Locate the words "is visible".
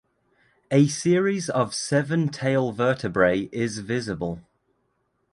3.51-4.41